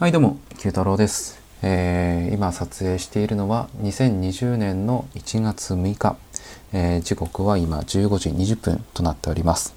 [0.00, 6.16] はいどうも、九太郎です、えー今撮影しているのは2020年の1月6日、
[6.72, 9.74] えー時刻は今15時20分となっております。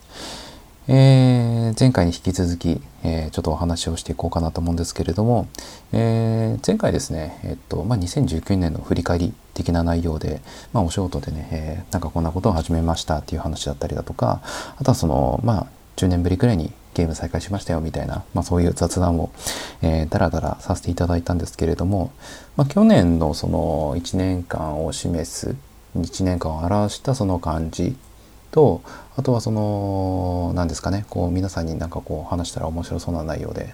[0.88, 5.50] えー前回に引き続き、えーちょっとお話をしていこうかなと思うんですけれども、
[5.92, 10.40] えー前回ですね、えっと、まあ、2019年の振り返り的な内容で、
[10.72, 14.40] まあ、お仕事でね、えーなんかこんなことを始めましたっていう話だったりだとか、
[14.78, 15.68] あとはその、まあ、
[15.98, 19.32] 10年ぶりくらいにゲーム再開しましたよみたいな、まあ、そういう雑談を、
[19.82, 22.12] えー、だらだらさせていただいたんですけれども、
[22.56, 25.56] まあ、去年のその1年間を示す
[25.98, 27.96] 1年間を表したその感じ
[28.52, 28.82] と
[29.16, 33.74] あとはその何ですかねこう皆さんになんかこう話したら面白そうな内容で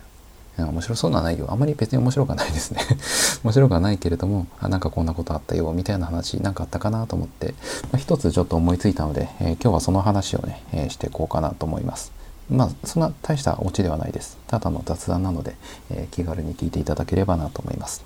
[0.57, 2.81] 面白そうな内容あまり別に面白くはないですね。
[3.43, 12.18] 面白くはないけれどもあなんかこんなことあったよみたいな話なんかあったかなと思って、まあ、一つちょっと思いついたので、えー今日はその話をね、えーしていこうかなと思います。
[12.49, 15.55] まあそんな大したオチではないですただの雑談なので、
[15.91, 18.03] えー気軽に聞いていただければなと思います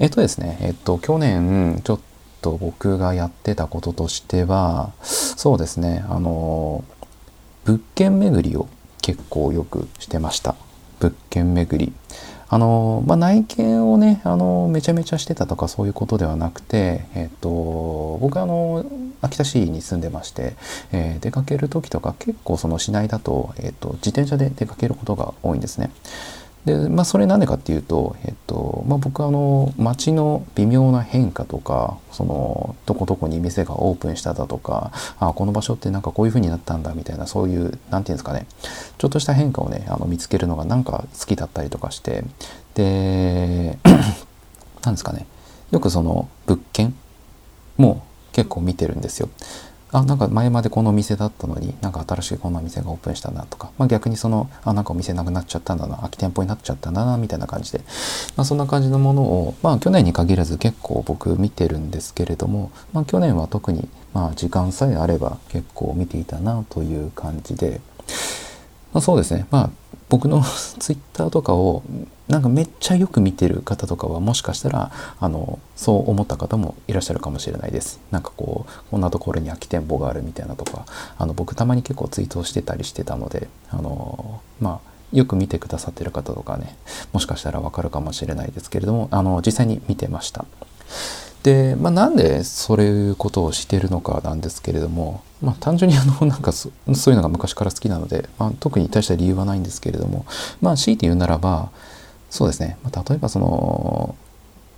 [0.00, 2.00] えっとですね、えっと、去年、ちょっ
[2.40, 6.84] と僕がやってたこととしては、そうですね、あの、
[7.64, 8.68] 物件巡りを
[9.02, 10.54] 結構よくしてました。
[11.00, 11.92] 物件巡り。
[12.50, 18.84] あの、まあ、内見をね、あの、めちゃめちゃしてたとかそういうことではなくて、えっと、僕あの、
[19.20, 20.56] 秋田市に住んでまして、
[20.92, 25.90] えー出かける時とか結構その市内だと、えっと、自転車で出かけることが多いんですね。
[26.68, 38.46] で、まあ、それなんでかっていうと、えっと、まあ、僕あの、街の微妙な変化とか、その、どこどこに店がオープンしただとか、あ、この場所ってなんかこういう風になったんだみたいな、そういう、なんていうんですかね、
[38.98, 42.22] ちょっとした変化をね、あの、見つけるのがなんか好きだったりとかして、
[42.74, 43.78] で、
[44.84, 45.26] なんですかね、
[45.70, 46.94] よくその、物件
[47.78, 48.02] も
[48.32, 49.30] 結構見てるんですよ。
[49.90, 57.78] あなんか前までこのお店だったのになんか新しいこんなお店がオープンしたなとか、まあ、逆にそのあなんかお店なくなっちゃったんだな空き店舗になっちゃったんだなみたいな感じで、
[58.36, 67.80] まあ、そんな感じのものを、まあ、去年に限らず結構僕見てるんですけれども、まあ、去年は特にまあ時間さえあれば結構見ていたなという感じで、
[68.92, 69.46] まあ、そうですね。
[69.50, 69.70] まあ
[70.08, 70.42] 僕の
[70.78, 71.82] ツイッターとかを
[72.28, 78.00] なんかめっちゃよく見てる方とかはもしかしたらあのそう思った方もいらっしゃるかもしれないです。
[78.10, 80.84] なんかこうこんなところに空き店舗があるみたいなとか
[81.18, 86.76] あの僕たまに結構ツイートをしてたりしてたのであのまあよく見てくださってる方とかね
[87.12, 90.44] もしかしたらわかるかもしれないですけれどもあの実際に見てました。
[91.42, 96.72] で、まあ、なんでそういうことをしてるのかなんですけれども、まあ、単純にあの なんかそう
[97.08, 100.24] いうのが昔から好きなので、まあ、特に大した理由はないんですけれども
[100.60, 101.70] まあ強いて言うならば
[102.30, 104.14] そうですね、まあ、例えばその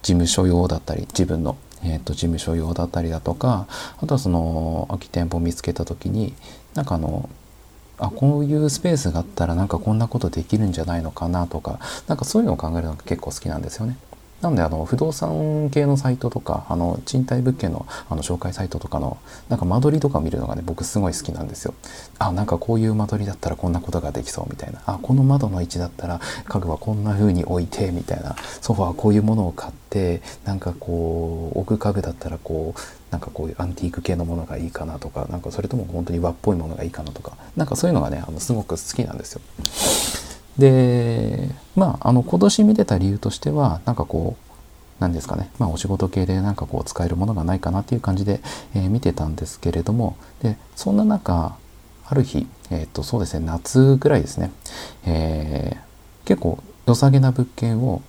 [0.02, 3.66] 事務所用だったり自分の、えー、と事務所用だったりだとか
[4.00, 6.34] あとはその空き店舗を見つけた時に
[6.74, 7.28] なんかあの
[7.98, 13.96] あこういうスペースがあったらなんかこんなことできるんじゃないのかなとかなんかそういうのを考えるのが結構好きなんですよね。
[14.40, 19.18] なのであの不動産系のサイトとかあの賃貸物件のあの紹介サイトとかの
[19.48, 21.74] なんか間取りとか見るのがね僕すごい好きなんですよ。
[22.18, 32.80] あなんかこういう間取りだったらこんなことができそうみたいなあこの窓の位置だったら家具はこんな風に置いてみたいなソファーはこういうものを買ってなんかこう置く家具だったらこう
[33.10, 39.40] なんかこういうアンティーク系のものがいいかなとかなんかそれとも本当に和っぽいものがいいかなとかなんかそういうのがねあのすごく好きなんですよ。
[40.58, 44.50] でまああの今年見てた理由としてはなんかこう
[45.00, 48.40] なんですかね、まあ、お仕事系でなんかこう使えるものがないかなっていう感じで、
[48.74, 51.56] えー見てたんですけれどもでそんな中
[52.06, 54.52] ある日、えっとそうですね夏ぐらいですね、
[55.06, 55.90] えー
[56.26, 58.02] 結構良さげな物件を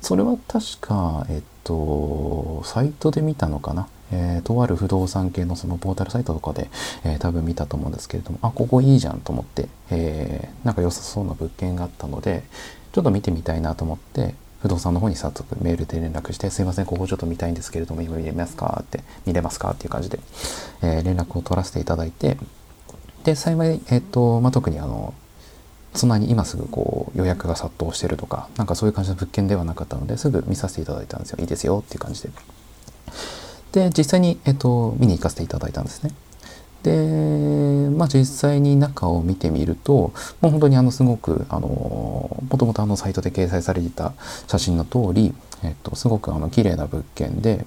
[0.00, 3.88] それは確かえっとサイトで見たのかな。
[4.10, 6.70] えーとある不動産系のそのポータルサイトとかで、
[7.04, 12.42] えー多分見たと思うんですけれどもあここいいじゃんと思って、えーなんか良さそうな物件があったので
[12.92, 20.18] ちょっと見てみたいなと思って不動産の方に早速メールで連絡して「すいませんここちょっと見たいんですけれども今見れますか?」って「見れますか?」っていう感じで、
[20.82, 22.36] えー連絡を取らせていただいて
[23.24, 25.12] で幸い、えっとまあ、特にあの
[25.94, 32.30] そんなに今すぐこう予約が殺到してるとかなんかそういう感じの物件ではなかったのですぐ見させていただいたんですよいいですよっていう感じで
[33.72, 36.10] で実際に、えっと、見に行かせていただいたんですね。
[36.82, 44.12] で、まあ、実際に中を見てみるともう本当にあのすごくあのもともとあのサイトで掲載されていた
[44.46, 45.34] 写真の通り、
[45.64, 47.66] えっと、すごくあの綺麗な物件で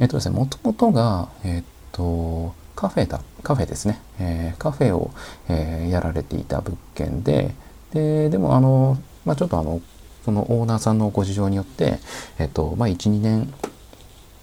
[0.00, 5.10] えっとですねもともとがえっとカフェだカフェですね、えーカフェを、
[5.48, 7.54] えーやられていた物件で
[7.92, 9.80] ででもあの、まあ、ちょっとあの
[10.24, 11.98] そのオーナーさんのご事情によって、
[12.38, 13.52] えっとまあ、12年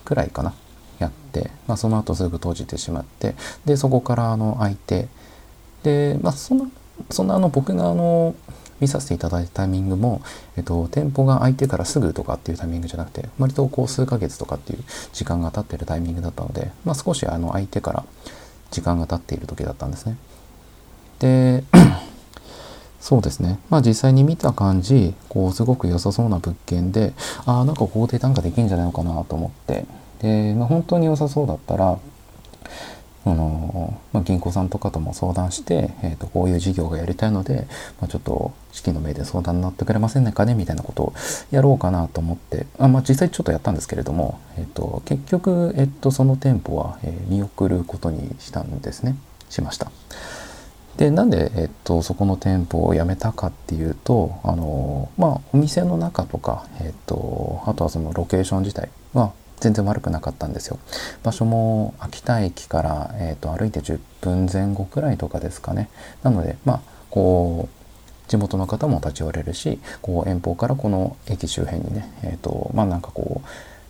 [0.05, 0.53] くらいかな。
[1.41, 3.35] て、まあ、その後すぐ閉じてしまって
[3.65, 5.07] でそこからあの空いて
[5.83, 6.69] で、まあ、そんな
[7.11, 8.35] そんなあの僕があの
[8.79, 10.21] 見させていただいたタイミングも、
[10.55, 18.05] えっと、店舗が開いてからすぐとかっていうタイミングじゃなくて割とこう数ヶ月とかっていう時間が経ってるタイミングだったので、まあ、少しあの開いてから
[18.71, 20.17] 時間が経っている時だったんですね。
[21.19, 21.63] で
[22.99, 23.59] そうですね。
[23.69, 27.13] まあ実際に見た感じ、こうすごく良さそうな物件で、
[27.45, 29.85] ああ、なんかここで単価できるんじゃないのかなと思って。
[30.21, 31.99] で、まあ、本当に良さそうだったら、
[33.25, 37.67] あのまあ、銀行さんとかとも相談して、えーと、こういう事業がやりたいので、
[37.99, 41.13] まあ、ちょっと資金の目で相談になってくれませんかねみたいなことを
[41.51, 49.17] やろうかなと思ってあ、まあ、実際ちょっとやったんですけれども、えーと、結局、えーと、その店舗は、え、見送ることにしたんですね
[49.49, 49.91] しました。
[50.97, 60.79] でなんで、えっと、そこの店舗を辞めたかっていうとあのまあお店の中とか、えっと、あとはそのロケーション自体は全然悪くなかったんですよ。
[61.23, 65.89] 場所も秋田駅から、えーと、歩いて10分前後くらいとかですかね。
[66.23, 73.47] なのでまあこう地元の方も立ち寄れるしこう遠方からこの駅周辺にねえっ、ー、とまあなんかこう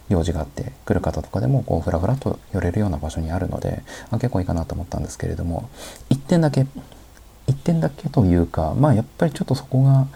[0.09, 5.69] 用事があって来る方とかでもこうフラフラと寄れるような場所にあるのであ結構いいかなと思ったんですけれども
[6.09, 6.65] 1点だけ
[7.47, 10.07] 1点だけというかまあやっぱりちょっとそこが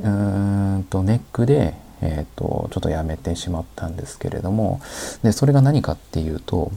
[0.00, 1.74] うーんとネックで
[2.06, 4.80] えーと、ちょっとやめてしまったんですけれども
[5.22, 6.70] でそれが何かっていうと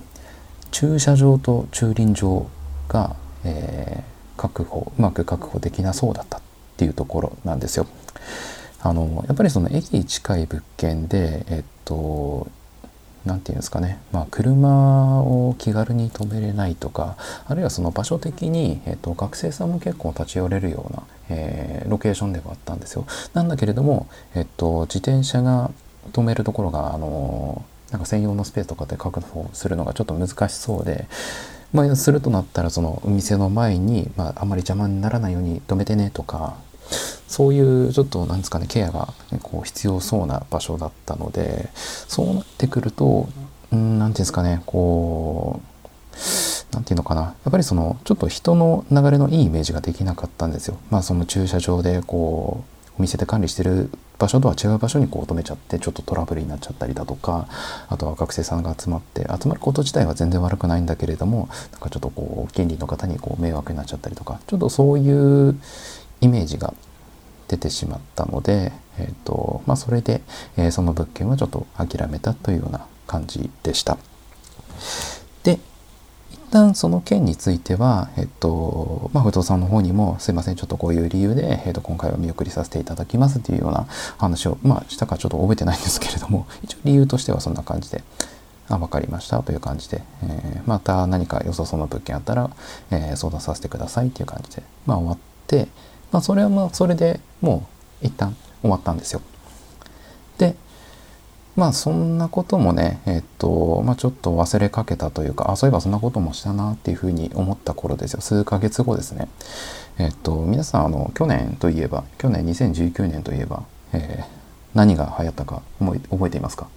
[0.72, 2.48] 駐車場と駐輪場
[2.88, 6.42] が、えー、確保うまく確保できなそうだったっ
[6.78, 7.88] ていうところなんですよ。
[8.80, 12.48] あのやっぱりその駅近い物件で、えっと、
[13.28, 23.06] 何て言うんですかね、まあ、車を気軽に止めれないとかあるいはその場所的に、えっと、学生さんも結構立ち寄れるような、えー、ロケーションではあったんですよ。
[23.34, 25.72] なんだけれども、えっと、自転車が
[26.14, 31.08] 止めるところが、あのなんか専用のスペースとかで確保するのがちょっと難しそうで、
[31.74, 36.58] まあ、するとなったらそのお店の前に、まあ、あまり邪魔にならないように止めてねとか
[37.28, 43.28] そういうちょっとなんですかねケアがねこう必要そうな場所だったのでそうなってくると
[43.72, 45.68] 何て言うんですかねこう
[46.72, 50.78] 何て言うのかなやっぱりそのちょっと人の流れのいいイメージができなかったんですよ。
[50.90, 57.48] まあその駐車場でこうお店で管理してる場所とは違う場所にこう止めちゃってちょっとトラブルになっちゃったりだとか
[57.88, 65.60] あとは学生さんが集まって集まること自体は全然悪くないんだけれどもなんかちょっとこう近隣の方にこう迷惑になっちゃったりとかちょっとそういう
[66.22, 66.74] イメージが
[67.48, 70.22] 出てしまったので、えーとまあ、それで、
[70.58, 73.98] えー、その物件はちょっと諦めたというような感じでした。
[75.44, 75.60] で
[76.32, 88.04] 一旦その件については、えっとまあ、不動産の方にもすいませんちょっとこういう理由で、えっと、今回は見送りさせていただきますというような話を、まあ、したかちょっと覚えてないんですけれども一応理由としてはそんな感じで。
[88.70, 92.50] あ分かりましたという感じで、えー、また何か良さそうな物件あったら、
[92.92, 95.18] えー、相談させてくださいっていう感じで、まあ、終わっ
[95.48, 95.68] て、
[96.12, 97.68] まあ、それはまあそれでも
[98.02, 99.22] う一旦終わったんですよ。
[100.38, 100.56] で
[101.56, 108.22] まあそんなこともねえっとまあちょっと忘れかけたというかあそういえばそんなこともしたなっていうふうに思った頃ですよ。
[108.22, 109.28] 数ヶ月後ですね。
[109.98, 113.64] えっと皆さんあの去年といえば去年2019年といえば、
[113.94, 114.26] えー、
[114.76, 116.68] 何が流行ったか思い覚えていますか？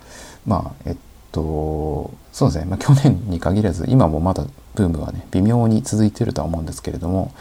[0.47, 0.97] まあえっ
[1.31, 7.33] とそうですね、まあ、去年に限らず今もまだブームはね微妙に続いてるとは思うんですけれども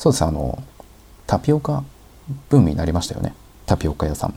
[0.00, 0.62] そうですあの
[1.26, 1.84] タピオカ
[2.48, 3.34] ブームになりましたよね
[3.66, 4.34] タピオカ屋さん。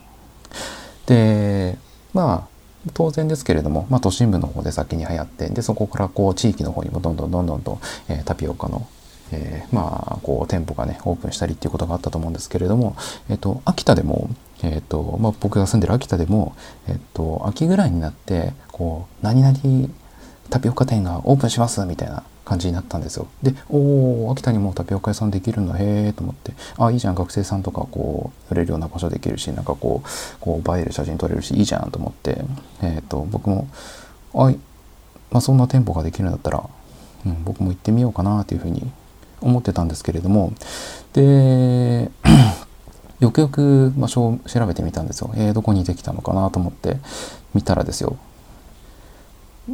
[1.06, 1.77] で
[2.13, 7.79] まあ当然ですけれども、まあ、都心部の方で先に流行ってでそこからこう地域の方にもどんどんどんどんと、
[8.10, 8.86] えー、タピオカの、
[9.32, 12.98] えー、まあこう店舗がねオープンしたりっていうことがあったと思うんですけれども、
[13.29, 14.29] えっ、ー、と秋田でも、
[14.63, 16.58] えっとまあ、僕が住んでる秋田でも、
[16.89, 19.88] えっと秋ぐらいになってこう何々
[20.50, 23.27] タピオカ店がオープンしますみたいな感じになったんですよ。
[23.41, 30.07] で、おお、秋田にもタピオカ屋さんできるんだ、へえと思って、あ、いいじゃん、学生さんとかこう、売れるような場所できるし、なんかこう、
[30.39, 32.43] こう映える写真撮れるし、いいじゃんと思って、
[32.81, 33.67] えっ、ー、と、僕も、
[34.35, 34.59] あい、
[35.31, 36.63] まあ、そんな店舗ができるんだったら、
[37.25, 38.91] うん、僕も行ってみようかなというふうに
[39.41, 40.53] 思ってたんですけれども、
[41.13, 42.12] で、
[43.19, 45.31] よくよく場所を調べてみたんですよ。
[45.35, 46.97] えー、どこにできたのかなと思って
[47.53, 48.17] 見たらですよ。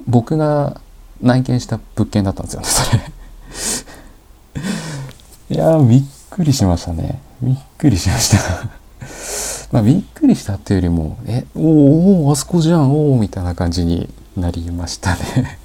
[0.06, 0.82] 僕が
[1.22, 3.12] 内見した物件だったんですよね、それ。
[5.56, 7.22] いやびっくりしましたね。
[7.42, 8.70] びっくりしました。
[9.72, 15.60] まあ、びっくりしたっていうよりも、え、おお、あそこじゃん、おお、みたいな感じになりましたね。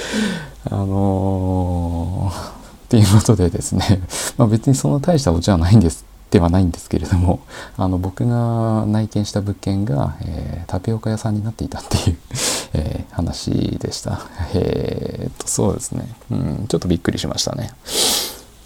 [0.70, 2.42] あのー、っ
[2.88, 4.00] ていうことでですね、
[4.38, 6.04] まあ別にそんな大したお茶はないんです
[6.34, 7.46] ではないんですけれども
[7.78, 12.18] あの僕が内見した物件が、えー、タピオカ屋さんになっていたっていう
[12.74, 14.20] えー、話でした。
[14.52, 17.70] えー、っとそうですね、うん、ちょっとびっくりしましたね。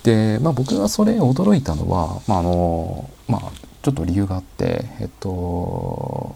[0.03, 3.41] で、まあ、僕がそれ驚いたのは、まああのまあ、
[3.83, 6.35] ちょっと理由があって、えっと、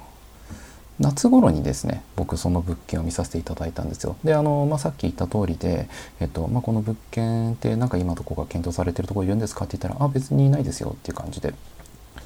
[1.00, 4.16] 夏頃にですね僕その物件を見させていただいたんですよ。
[4.24, 5.88] であの、まあ、さっき言った通りで、
[6.20, 11.54] えっとまあ、この物件ってなんか今どこか検討されてるところいるんですかって言ったらあ別にないですよっていう感じで。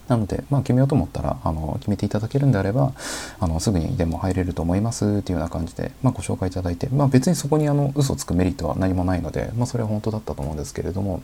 [0.09, 2.93] なので、まあ、決めようと思ったらあの決めていただけるんであれば
[3.41, 11.23] あのすぐにでも入れると思いますっていうような感じで、まあ、ご紹介いただいて、まあ、別にそこにあの嘘つくメリットは何もないので、まあ、それは本当だったと思うんですけれども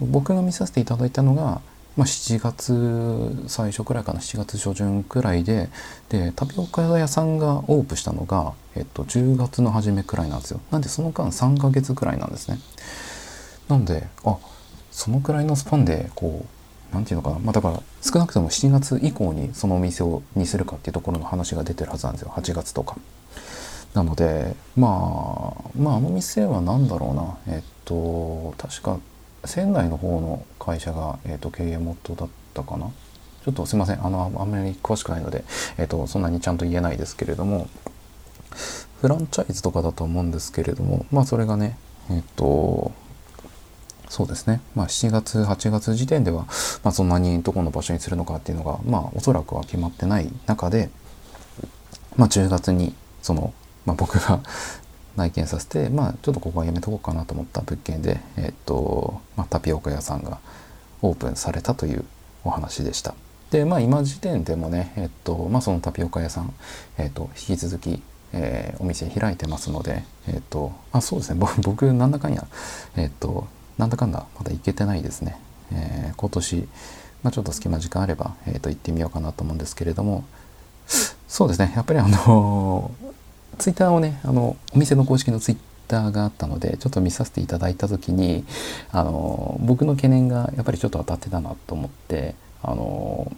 [0.00, 1.60] 僕が見させていただいたのが、
[1.96, 5.68] まあ、7月最初くらいかな7月初旬くらいで
[6.08, 10.60] でタピオカ屋さんがオープンしたのが、えっと、10月の初めくらいなんですよ。
[10.70, 12.58] なんでその間3ヶ月くらいなんですね。
[13.68, 14.36] なのであ
[14.90, 22.32] そのくらいのスパンでこう何て言うのかな、まあ、だから少なくとも7月以降にそのお店をにするかっていうところの話が出てるはずなんですよ。
[22.34, 22.96] 8月とか。
[23.94, 27.12] なのでまあまああの店は何だろ
[27.46, 27.56] うな。
[27.56, 28.98] えっと確か
[29.46, 32.90] 仙台の方の会社が、えーと、経営元だったかな？
[33.44, 34.04] ちょっとすいません。
[34.04, 35.44] あのあんまり詳しくないので、
[35.76, 37.68] えーと、そんなにちゃんと言えないですけれども
[39.00, 41.76] フランチャイズとかだと思うんですけれどもまあそれがね
[42.10, 42.92] えっ、ー、と
[44.08, 46.46] そうですね、まあ、7月8月時点では、
[46.82, 50.88] まあ、そんなにどこの場所にするのかっていうのがまあおそらくは決まってない中で、
[52.16, 53.52] まあ、10月にその、
[53.84, 54.40] まあ、僕が
[55.16, 60.38] 内見させて、まあ、ちょっとここはやめとこうかなと思った物件で、えっと、まあ、タピオカ屋さんが
[61.02, 62.04] オープンされたという
[62.44, 63.14] お話でした。
[63.50, 66.52] で、まあ、今時点でもね、えっと、まあ、そのタピオカ屋さん、
[66.98, 68.02] えっと、引き続き、
[68.32, 72.46] えー、お店開いてますので、えっと、あ、そうですね、僕、なんだかんや、
[72.96, 73.46] えっと、
[73.78, 75.38] なんだかんだ、まだ行けてないですね。
[75.72, 76.68] えー、今年、
[77.22, 80.24] まあ、ちょっと隙間時間あれば、えっと、行ってみようかなと思うんですけれども、
[81.28, 82.90] そうですね、やっぱりあの
[83.58, 85.58] ツイッターをねあのお店の公式のツイッ
[85.88, 88.44] ターがあったのでちょっと見させていただいた時に
[88.90, 93.30] あの僕の懸念がやっぱりちょっと当たってたなと思ってあの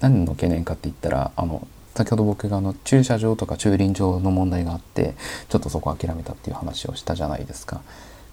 [0.00, 5.14] 何の懸念かって言ったらあの先ほど僕があの駐車場とか駐輪場の問題があって
[5.48, 7.82] ちょっとそこ諦めたっていう話をしたじゃないですか。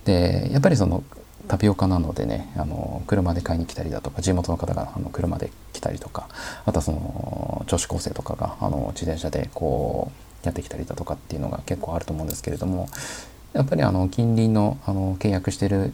[0.05, 1.03] でやっぱりその
[1.47, 6.29] タピオカなのでねあの車で買いに来たりだとか地元の方があの車で来たりとか
[6.65, 12.87] あとはその女子高生とかがあの自転車でこうやってきたりだとかっていうのが結構あると思うんですけれども
[13.53, 15.93] やっぱりあの近隣のあの契約してる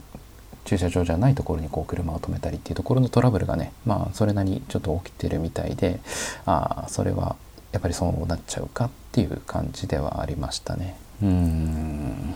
[0.66, 6.00] 駐車場じゃないところにこう車を止めたりっていうところのトラブルがねまあそれなりにちょっと起きてるみたいで
[6.46, 7.36] ああそれは
[7.72, 10.96] やっぱりそうなっちゃうかっていう感じではありましたね。
[11.22, 12.36] うん。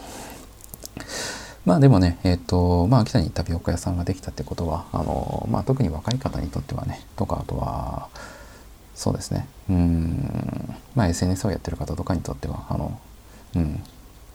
[1.66, 8.10] まあでもね、えっ、ー、と、まあ秋田にタピオカ屋さんができたってことは、あの、まあ特に若い方にとってはね、とかあとは、
[8.96, 9.48] そうですね。
[9.70, 10.29] うん。
[11.00, 13.00] まあ SNS をやってる方とかにとってはあの
[13.56, 13.82] うん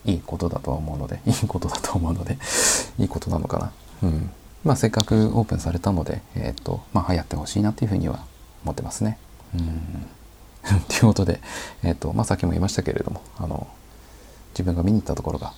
[0.03, 2.39] いいことだとは思うので いいことだと思うので
[2.97, 3.71] いいことなのかな。
[4.01, 4.31] うん。
[4.63, 8.25] まあせっかくオープンされたのでえっ、とまあ流行ってほしいなっていうふうには
[8.63, 9.19] 思ってますね。
[9.53, 10.07] うん。
[10.89, 11.39] ということで
[11.83, 13.67] えっ、とまあさっきも言いましたけれどもあの
[14.53, 15.53] 自分が見に行ったところが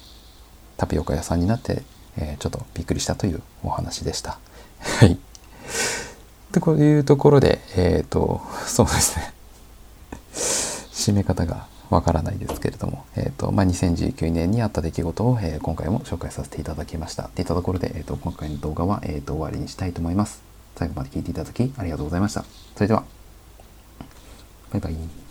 [0.76, 1.84] タピオカ屋さんになって、
[2.18, 4.40] えー、ちょっとびっくりしたというお話でした。
[4.82, 5.18] はい。
[6.52, 9.37] というところで、えっ、ー、と、そうですね。
[11.08, 17.30] 締め方がわからないですけれども、えっ、ー、と、まあ、2019年にあった出来事を、えー、今回も紹介させていただきました。
[17.30, 20.44] といったところで、えっ、と、今回の動画は、えっ、と、終わりにしたいと思います。
[20.76, 22.44] 最後まで聞いていただきありがとうございました。
[22.76, 23.04] それでは、
[24.72, 25.27] バイバイ。